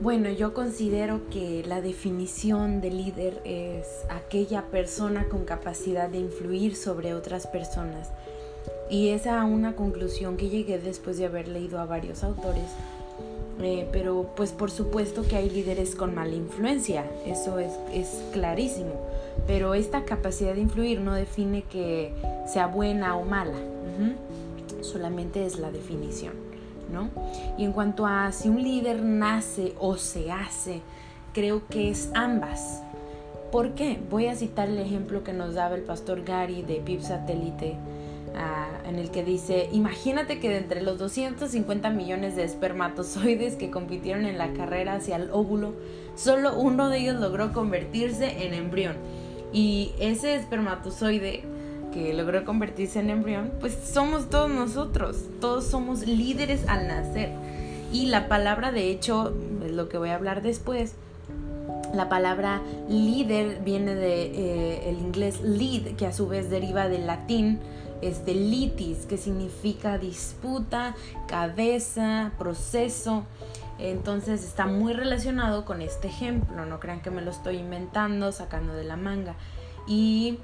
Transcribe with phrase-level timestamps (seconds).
[0.00, 6.76] Bueno, yo considero que la definición de líder es aquella persona con capacidad de influir
[6.76, 8.08] sobre otras personas.
[8.88, 12.70] Y es a una conclusión que llegué después de haber leído a varios autores.
[13.60, 18.92] Eh, pero pues por supuesto que hay líderes con mala influencia, eso es, es clarísimo.
[19.48, 22.12] Pero esta capacidad de influir no define que
[22.46, 23.58] sea buena o mala,
[24.80, 26.47] solamente es la definición.
[27.56, 30.82] Y en cuanto a si un líder nace o se hace,
[31.32, 32.82] creo que es ambas.
[33.52, 33.98] ¿Por qué?
[34.10, 37.76] Voy a citar el ejemplo que nos daba el pastor Gary de PIB Satélite,
[38.36, 43.70] ah, en el que dice, imagínate que de entre los 250 millones de espermatozoides que
[43.70, 45.72] compitieron en la carrera hacia el óvulo,
[46.14, 48.96] solo uno de ellos logró convertirse en embrión.
[49.50, 51.44] Y ese espermatozoide
[51.92, 57.30] que logró convertirse en embrión, pues somos todos nosotros, todos somos líderes al nacer.
[57.92, 60.94] Y la palabra, de hecho, es lo que voy a hablar después,
[61.94, 67.06] la palabra líder viene del de, eh, inglés lead, que a su vez deriva del
[67.06, 67.60] latín,
[68.02, 70.94] es de litis, que significa disputa,
[71.26, 73.24] cabeza, proceso.
[73.78, 78.74] Entonces está muy relacionado con este ejemplo, no crean que me lo estoy inventando, sacando
[78.74, 79.34] de la manga.
[79.86, 80.38] Y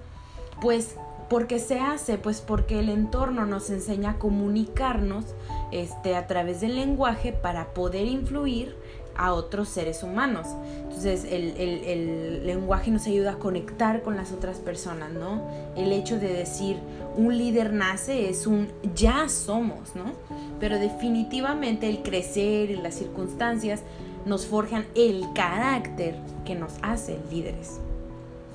[0.60, 0.96] pues
[1.28, 2.18] ¿Por qué se hace?
[2.18, 5.24] Pues porque el entorno nos enseña a comunicarnos
[5.72, 8.76] este, a través del lenguaje para poder influir
[9.16, 10.46] a otros seres humanos.
[10.82, 15.42] Entonces el, el, lenguaje nos ayuda a conectar con las otras personas, ¿no?
[15.76, 16.78] El hecho de decir
[17.16, 20.12] un líder nace es un ya somos, ¿no?
[20.60, 23.82] Pero definitivamente el crecer y las circunstancias
[24.26, 27.80] nos forjan el carácter que nos hace líderes.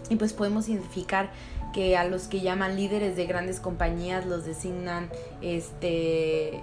[0.09, 1.31] Y pues podemos identificar
[1.73, 5.09] que a los que llaman líderes de grandes compañías los designan
[5.41, 6.61] este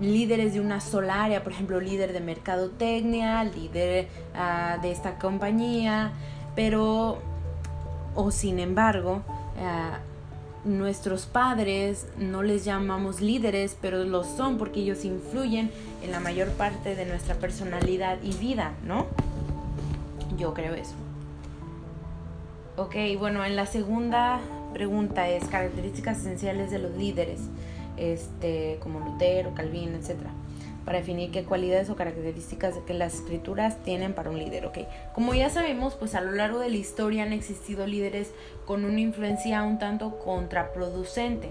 [0.00, 6.12] líderes de una sola área, por ejemplo, líder de mercadotecnia, líder ah, de esta compañía,
[6.54, 7.18] pero
[8.14, 9.22] o sin embargo,
[9.60, 9.98] ah,
[10.64, 15.70] nuestros padres no les llamamos líderes, pero lo son porque ellos influyen
[16.02, 19.06] en la mayor parte de nuestra personalidad y vida, ¿no?
[20.36, 20.94] Yo creo eso.
[22.78, 24.38] Ok, bueno, en la segunda
[24.72, 27.40] pregunta es características esenciales de los líderes,
[27.96, 30.14] este, como Lutero, Calvino, etc.
[30.84, 34.64] Para definir qué cualidades o características que las escrituras tienen para un líder.
[34.66, 34.78] Ok,
[35.12, 38.30] como ya sabemos, pues a lo largo de la historia han existido líderes
[38.64, 41.50] con una influencia un tanto contraproducente.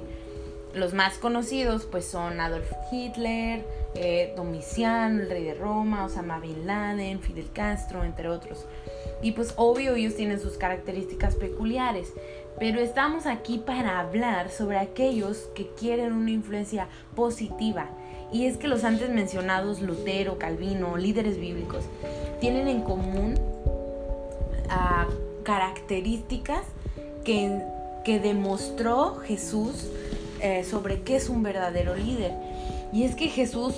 [0.73, 6.67] Los más conocidos pues son Adolf Hitler, eh, Domiciano, el rey de Roma, Osama Bin
[6.67, 8.65] Laden, Fidel Castro, entre otros.
[9.21, 12.13] Y pues obvio ellos tienen sus características peculiares,
[12.59, 17.89] pero estamos aquí para hablar sobre aquellos que quieren una influencia positiva.
[18.31, 21.85] Y es que los antes mencionados, Lutero, Calvino, líderes bíblicos,
[22.39, 23.39] tienen en común
[24.69, 25.07] ah,
[25.43, 26.63] características
[27.23, 27.61] que,
[28.03, 29.87] que, demostró Jesús
[30.41, 32.33] eh, sobre qué es un verdadero líder.
[32.93, 33.75] Y es que Jesús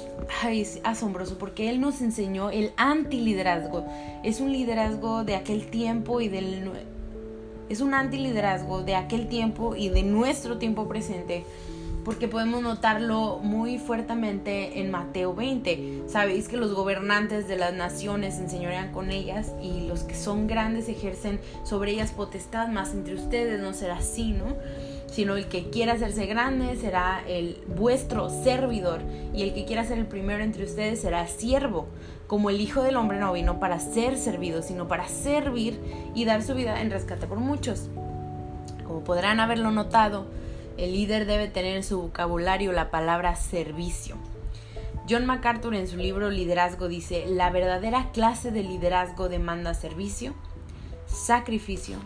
[0.47, 3.85] es asombroso porque Él nos enseñó el antiliderazgo.
[4.23, 6.71] Es un liderazgo de aquel tiempo y del...
[7.69, 11.43] Es un antiliderazgo de aquel tiempo y de nuestro tiempo presente
[12.09, 16.05] porque podemos notarlo muy fuertemente en Mateo 20.
[16.07, 20.47] Sabéis que los gobernantes de las naciones se enseñorean con ellas y los que son
[20.47, 24.55] grandes ejercen sobre ellas potestad, más entre ustedes no será así, ¿no?
[25.05, 29.99] sino el que quiera hacerse grande será el vuestro servidor y el que quiera ser
[29.99, 31.89] el primero entre ustedes será siervo,
[32.25, 35.79] como el Hijo del Hombre no vino para ser servido, sino para servir
[36.15, 37.87] y dar su vida en rescate por muchos.
[38.87, 40.25] Como podrán haberlo notado,
[40.83, 44.15] el líder debe tener en su vocabulario la palabra servicio.
[45.09, 50.33] John MacArthur en su libro Liderazgo dice, la verdadera clase de liderazgo demanda servicio,
[51.07, 51.97] sacrificio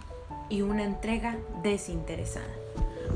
[0.50, 2.64] y una entrega desinteresada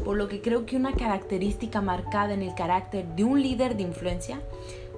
[0.08, 3.84] por lo que creo que una característica marcada en el carácter de un líder de
[3.84, 4.40] influencia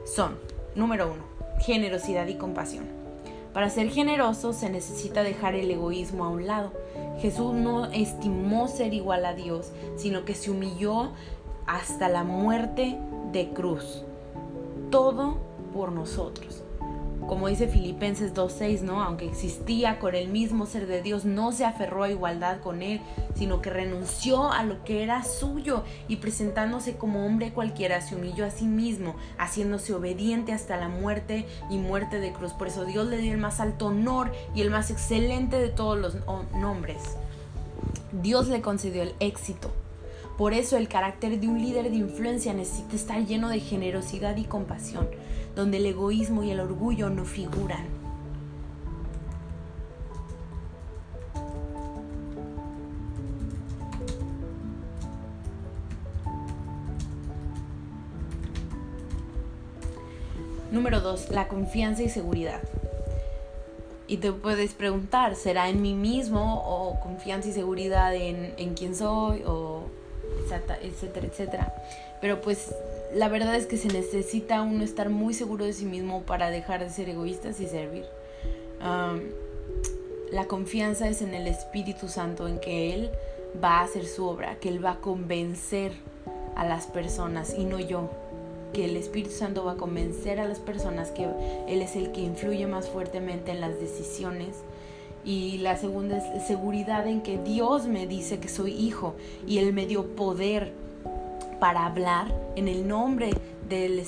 [0.06, 0.38] son,
[0.75, 1.24] número uno,
[1.66, 2.99] generosidad y compasión.
[3.54, 6.72] Para ser generoso se necesita dejar el egoísmo a un lado.
[7.19, 11.12] Jesús no estimó ser igual a Dios, sino que se humilló
[11.66, 12.98] hasta la muerte
[13.31, 14.04] de cruz.
[14.90, 15.38] Todo
[15.74, 16.63] por nosotros
[17.30, 19.04] como dice Filipenses 2.6, ¿no?
[19.04, 23.02] Aunque existía con el mismo ser de Dios, no se aferró a igualdad con él,
[23.36, 28.48] sino que renunció a lo que era suyo y presentándose como hombre cualquiera, se humilló
[28.48, 32.54] a sí mismo, haciéndose obediente hasta la muerte y muerte de cruz.
[32.54, 36.00] Por eso Dios le dio el más alto honor y el más excelente de todos
[36.00, 36.18] los
[36.56, 37.16] nombres.
[38.12, 39.70] Dios le concedió el éxito.
[40.36, 44.46] Por eso el carácter de un líder de influencia necesita estar lleno de generosidad y
[44.46, 45.08] compasión
[45.60, 47.86] donde el egoísmo y el orgullo no figuran.
[60.72, 61.32] Número 2.
[61.32, 62.62] La confianza y seguridad.
[64.08, 68.96] Y te puedes preguntar, ¿será en mí mismo o confianza y seguridad en, en quién
[68.96, 69.84] soy o
[70.82, 71.74] etcétera, etcétera?
[72.22, 72.74] Pero pues
[73.14, 76.84] la verdad es que se necesita uno estar muy seguro de sí mismo para dejar
[76.84, 78.06] de ser egoístas y servir.
[80.32, 83.10] la confianza es en el Espíritu Santo, en que Él
[83.62, 85.94] va a hacer su obra, que Él va a convencer
[86.56, 88.10] a las personas y no yo.
[88.74, 91.28] Que el Espíritu Santo va a convencer a las personas que
[91.68, 94.58] Él es el que influye más fuertemente en las decisiones.
[95.26, 99.16] Y la segunda es seguridad en que Dios me dice que soy hijo
[99.48, 100.72] y Él me dio poder
[101.60, 103.32] para hablar en el nombre
[103.68, 104.04] del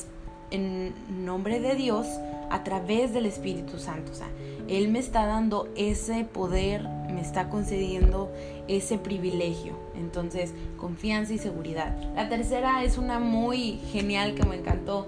[0.52, 0.94] en
[1.26, 2.08] nombre de Dios
[2.50, 4.12] a través del Espíritu Santo.
[4.12, 8.32] O Él me está dando ese poder, me está concediendo
[8.68, 9.74] ese privilegio.
[9.96, 11.96] Entonces, confianza y seguridad.
[12.16, 15.08] La tercera es una muy genial que me encantó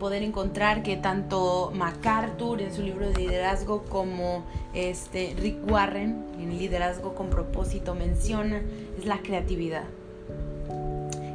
[0.00, 4.44] poder encontrar que tanto MacArthur en su libro de liderazgo como
[4.74, 8.62] este Rick Warren en Liderazgo con propósito menciona
[8.98, 9.84] es la creatividad.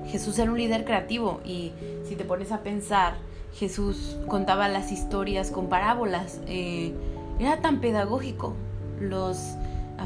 [0.09, 1.71] Jesús era un líder creativo y
[2.07, 3.15] si te pones a pensar,
[3.53, 6.93] Jesús contaba las historias con parábolas, eh,
[7.39, 8.55] era tan pedagógico.
[8.99, 9.37] Los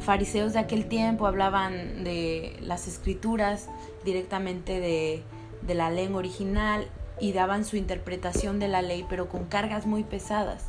[0.01, 3.69] fariseos de aquel tiempo hablaban de las escrituras
[4.03, 5.23] directamente de,
[5.61, 6.87] de la lengua original
[7.19, 10.65] y daban su interpretación de la ley, pero con cargas muy pesadas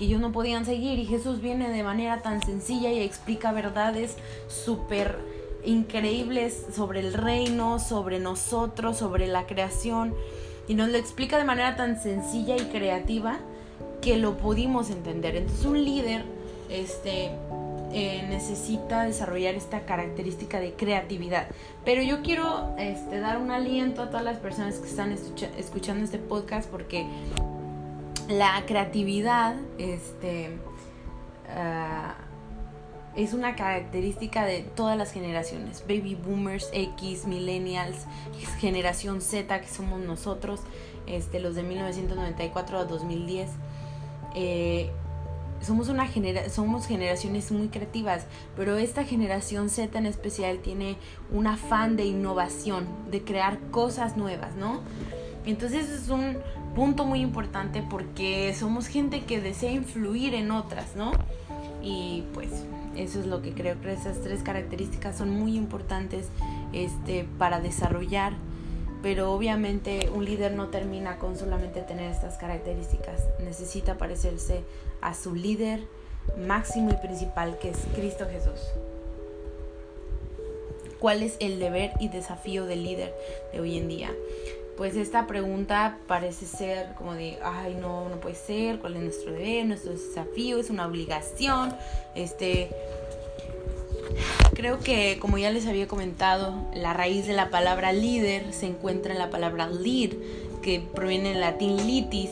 [0.00, 4.16] que ellos no podían seguir y Jesús viene de manera tan sencilla y explica verdades
[4.48, 5.18] súper
[5.64, 10.14] increíbles sobre el reino, sobre nosotros, sobre la creación,
[10.68, 13.38] y nos lo explica de manera tan sencilla y creativa
[14.00, 15.36] que lo pudimos entender.
[15.36, 16.24] Entonces un líder
[16.68, 17.30] este,
[17.92, 21.48] eh, necesita desarrollar esta característica de creatividad.
[21.84, 26.18] Pero yo quiero este, dar un aliento a todas las personas que están escuchando este
[26.18, 27.06] podcast porque
[28.28, 30.50] la creatividad, este,
[31.48, 32.14] ah,
[33.16, 38.06] es una característica de todas las generaciones, baby boomers, X, millennials,
[38.60, 40.60] generación Z que somos nosotros,
[41.06, 43.50] este, los de 1994 a 2010.
[44.34, 44.90] Eh,
[45.60, 48.24] somos, una genera somos generaciones muy creativas,
[48.56, 50.96] pero esta generación Z en especial tiene
[51.30, 54.80] un afán de innovación, de crear cosas nuevas, ¿no?
[55.44, 56.38] Entonces es un
[56.74, 61.12] punto muy importante porque somos gente que desea influir en otras, ¿no?
[61.82, 62.48] Y pues
[62.96, 66.26] eso es lo que creo que esas tres características son muy importantes
[66.72, 68.32] este, para desarrollar.
[69.02, 73.22] Pero obviamente un líder no termina con solamente tener estas características.
[73.42, 74.62] Necesita parecerse
[75.00, 75.80] a su líder
[76.46, 78.60] máximo y principal que es Cristo Jesús.
[80.98, 83.14] ¿Cuál es el deber y desafío del líder
[83.54, 84.10] de hoy en día?
[84.80, 89.32] Pues esta pregunta parece ser como de, ay, no, no puede ser, ¿cuál es nuestro
[89.32, 90.58] deber, nuestro desafío?
[90.58, 91.76] Es una obligación.
[92.14, 92.70] Este,
[94.54, 99.12] creo que como ya les había comentado, la raíz de la palabra líder se encuentra
[99.12, 100.12] en la palabra lead,
[100.62, 102.30] que proviene del latín litis,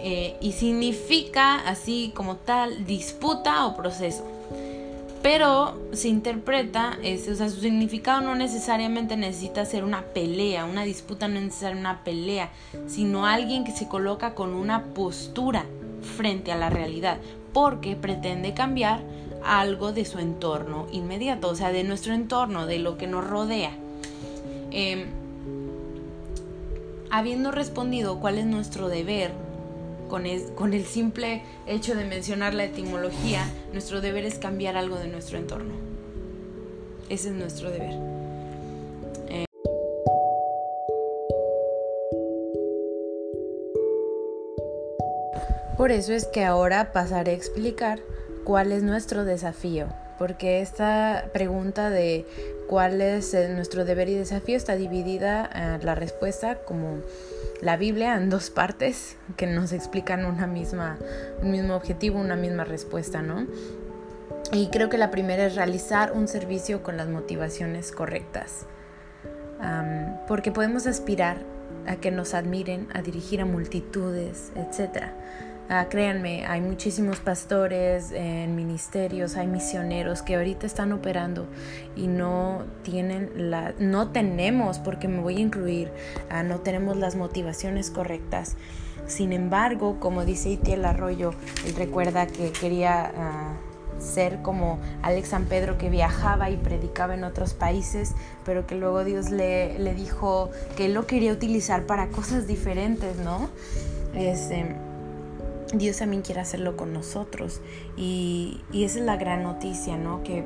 [0.00, 4.39] eh, y significa así como tal disputa o proceso
[5.22, 10.84] pero se interpreta, este, o sea, su significado no necesariamente necesita ser una pelea, una
[10.84, 12.50] disputa no es necesaria una pelea,
[12.86, 15.66] sino alguien que se coloca con una postura
[16.16, 17.18] frente a la realidad,
[17.52, 19.02] porque pretende cambiar
[19.44, 23.72] algo de su entorno inmediato, o sea, de nuestro entorno, de lo que nos rodea.
[24.70, 25.06] Em,
[27.10, 29.32] habiendo respondido cuál es nuestro deber
[30.10, 35.38] con, el simple hecho de mencionar la etimología, nuestro deber es cambiar algo de nuestro
[35.38, 35.72] entorno.
[37.08, 37.94] Ese es nuestro deber.
[39.28, 39.46] Eh,
[45.76, 48.00] por eso es que ahora pasaré a explicar
[48.44, 49.86] cuál es nuestro desafío,
[50.18, 52.26] porque esta pregunta de
[52.70, 56.98] cuál es nuestro deber y desafío está dividida en la respuesta como
[57.60, 60.96] la Biblia en dos partes que nos explican una misma,
[61.42, 63.48] un mismo objetivo, una misma respuesta, ¿no?
[64.52, 68.66] Y creo que la primera es realizar un servicio con las motivaciones correctas.
[70.28, 71.38] porque podemos aspirar
[71.88, 75.12] a que nos admiren, a dirigir a multitudes, etcétera
[75.72, 81.46] Ah, créanme, hay muchísimos pastores en ministerios, hay misioneros que ahorita están operando
[81.94, 85.92] y no tienen la, no tenemos, porque me voy a incluir,
[86.28, 88.56] ah, no tenemos las motivaciones correctas.
[89.06, 91.34] Sin embargo, como dice Itiel Arroyo,
[91.64, 93.52] él recuerda que quería ah,
[94.00, 99.04] ser como Alex San Pedro que viajaba y predicaba en otros países, pero que luego
[99.04, 103.48] Dios le, le dijo que él lo quería utilizar para cosas diferentes, ¿no?
[104.16, 104.74] Este,
[105.72, 107.60] Dios también quiere hacerlo con nosotros.
[107.96, 110.22] Y, y esa es la gran noticia, ¿no?
[110.22, 110.44] Que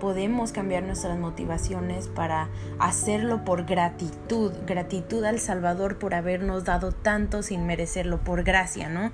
[0.00, 2.48] podemos cambiar nuestras motivaciones para
[2.78, 9.12] hacerlo por gratitud, gratitud al Salvador por habernos dado tanto sin merecerlo, por gracia, ¿no?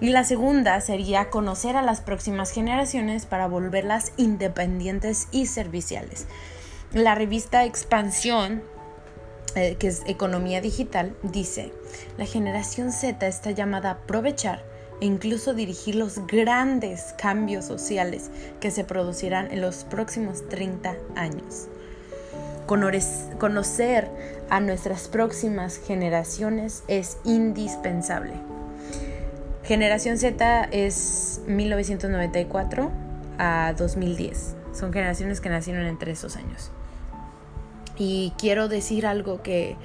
[0.00, 6.26] Y la segunda sería conocer a las próximas generaciones para volverlas independientes y serviciales.
[6.92, 8.62] La revista Expansión,
[9.54, 11.72] eh, que es Economía Digital, dice,
[12.18, 14.64] la generación Z está llamada a aprovechar
[15.00, 18.30] e incluso dirigir los grandes cambios sociales
[18.60, 21.68] que se producirán en los próximos 30 años.
[22.66, 24.08] Conocer
[24.48, 28.34] a nuestras próximas generaciones es indispensable.
[29.64, 32.90] Generación Z es 1994
[33.38, 34.54] a 2010.
[34.72, 36.70] Son generaciones que nacieron entre esos años.
[38.04, 39.76] Y quiero decir algo que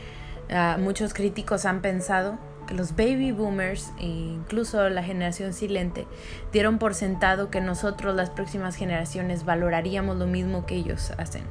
[0.50, 6.08] ah, muchos críticos han pensado, que los baby boomers e incluso la generación silente
[6.52, 11.44] dieron por sentado que nosotros las próximas generaciones valoraríamos lo mismo que ellos hacen.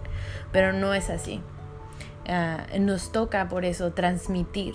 [0.50, 1.40] Pero no es así.
[2.28, 4.74] Ah, nos toca por eso transmitir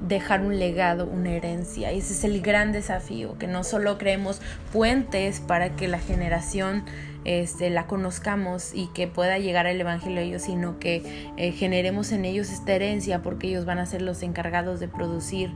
[0.00, 1.90] dejar un legado, una herencia.
[1.90, 4.40] Ese es el gran desafío, que no solo creemos
[4.72, 6.84] puentes para que la generación
[7.24, 12.12] este, la conozcamos y que pueda llegar el Evangelio a ellos, sino que eh, generemos
[12.12, 15.50] en ellos esta herencia porque ellos van a ser los encargados de producir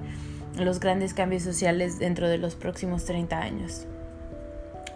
[0.56, 3.86] los grandes cambios sociales dentro de los próximos 30 años.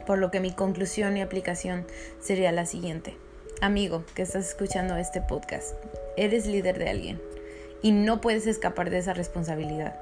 [0.07, 1.87] Por lo que mi conclusión y aplicación
[2.21, 3.17] sería la siguiente.
[3.61, 5.75] Amigo que estás escuchando este podcast,
[6.17, 7.21] eres líder de alguien
[7.83, 9.95] y no puedes escapar de esa responsabilidad.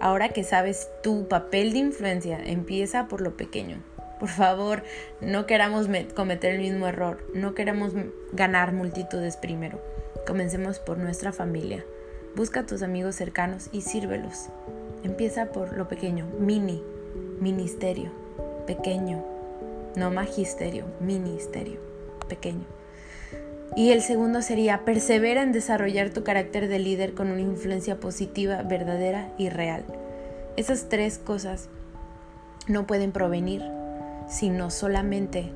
[0.00, 3.82] Ahora que sabes tu papel de influencia, empieza por lo pequeño.
[4.20, 4.82] Por favor,
[5.20, 7.92] no queramos cometer el mismo error, no queremos
[8.32, 9.80] ganar multitudes primero.
[10.26, 11.84] Comencemos por nuestra familia.
[12.34, 14.48] Busca a tus amigos cercanos y sírvelos.
[15.02, 16.82] Empieza por lo pequeño, mini,
[17.40, 18.10] ministerio,
[18.66, 19.22] pequeño,
[19.96, 21.78] no magisterio, ministerio,
[22.28, 22.64] pequeño.
[23.76, 28.62] Y el segundo sería, persevera en desarrollar tu carácter de líder con una influencia positiva,
[28.62, 29.84] verdadera y real.
[30.56, 31.68] Esas tres cosas
[32.68, 33.62] no pueden provenir
[34.28, 35.50] sino solamente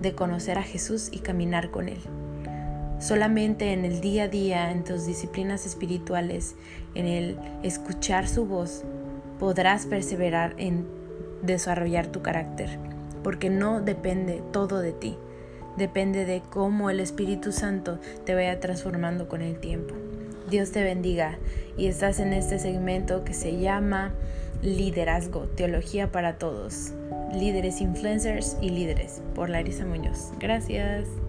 [0.00, 2.00] de conocer a Jesús y caminar con Él.
[2.98, 6.56] Solamente en el día a día, en tus disciplinas espirituales,
[6.94, 8.82] en el escuchar su voz,
[9.38, 10.86] podrás perseverar en
[11.42, 12.78] desarrollar tu carácter,
[13.22, 15.16] porque no depende todo de ti
[15.78, 19.94] depende de cómo el Espíritu Santo te vaya transformando con el tiempo.
[20.50, 21.38] Dios te bendiga
[21.76, 24.12] y estás en este segmento que se llama
[24.62, 26.92] Liderazgo, Teología para Todos,
[27.32, 30.32] Líderes Influencers y Líderes por Larisa Muñoz.
[30.38, 31.27] Gracias.